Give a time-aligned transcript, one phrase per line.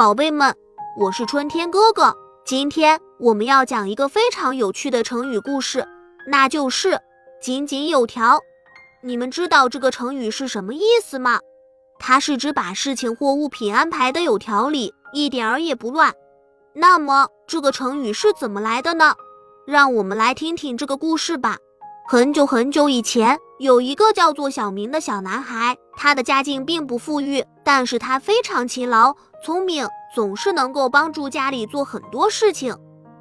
[0.00, 0.56] 宝贝们，
[0.96, 2.16] 我是春天哥哥。
[2.42, 5.86] 今天我们要讲一个非常有趣的成语故事，
[6.26, 6.98] 那就是
[7.42, 8.40] “井井有条”。
[9.04, 11.38] 你们知道这个成语是什么意思吗？
[11.98, 16.14] 它是指把事情或物品安排的有条理，一点儿也不乱。
[16.72, 19.14] 那么这个成语是怎么来的呢？
[19.66, 21.58] 让我们来听听这个故事吧。
[22.08, 32.76] 很久很久以前，有一个叫做小明的小男孩，他的家境并不富裕，但是他非常勤劳、聪明，总是能够帮助家里做很多事情。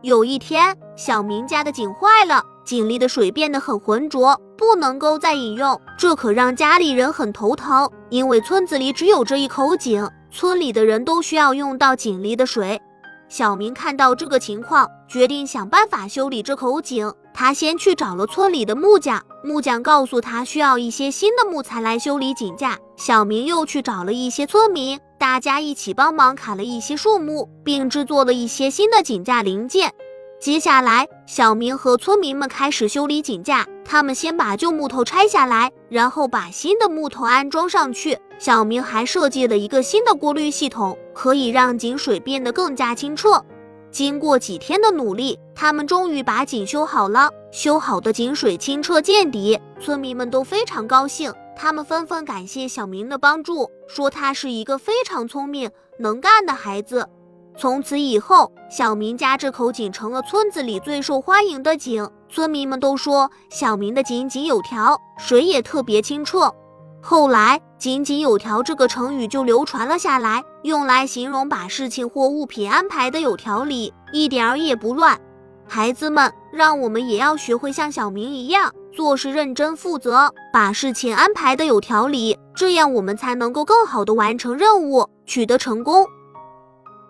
[0.00, 7.90] 有一天，小明家的井坏了，井里的水变得很浑浊，不能够再饮用，这可让家里人很头疼。
[8.10, 12.80] 因为村子里只有这一口井，村里的人都需要用到井里的水。
[13.28, 17.12] 小明看到这个情况，决定想办法修理这口井。
[17.32, 22.78] 他先去找了村里的木匠，木匠告诉他需要一些新的木材来修理井架。
[22.96, 29.90] 小明又去找了一些村民，大家一起帮忙砍了一些树木，并制作了一些新的井架零件。
[30.38, 33.66] 接下来，小明和村民们开始修理井架。
[33.86, 38.18] 他们先把旧木头拆下来，然后把新的木头安装上去。
[38.38, 43.42] 小明还设计了一个新的过滤系统，可以让井水变得更加清澈。
[43.90, 47.30] 经过几天的努力，他们终于把井修好了。
[47.50, 51.32] 修好的井水清澈见底，村民们都非常高兴。
[51.56, 57.08] 他们纷纷感谢小明的帮助，说他是一个非常聪明能干的孩子。
[57.56, 62.10] 从此以后，小明家这口井成了村子里最受欢迎的井。
[62.28, 66.52] 村民们都说小明的井井有条，水也特别清澈。
[67.00, 75.20] 后来，“井井有条”这个成语就流传了下来，用来形容把事情或物品安排的有条理，一点儿也不乱。
[75.66, 86.06] 孩子们，让我们也要学会像小明一样，做事认真负责，把事情安排的有条理，这样我们才能够更好的完成任务，取得成功。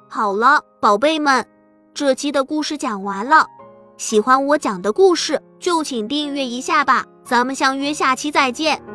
[0.08, 1.44] 好了，宝贝们，
[1.92, 3.46] 这期的故事讲完了。
[3.96, 7.04] 喜欢我讲的故事，就请订阅一下吧。
[7.24, 8.93] 咱们相约下期再见。